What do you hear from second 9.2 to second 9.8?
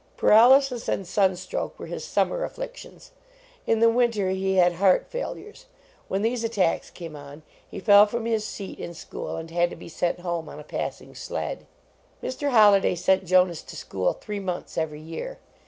and had to